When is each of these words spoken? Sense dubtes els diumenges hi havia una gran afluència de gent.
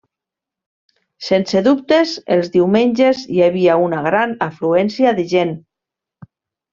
Sense 1.25 1.59
dubtes 1.67 2.13
els 2.37 2.49
diumenges 2.57 3.21
hi 3.35 3.43
havia 3.49 3.75
una 3.89 3.99
gran 4.07 4.33
afluència 4.47 5.13
de 5.21 5.27
gent. 5.35 5.53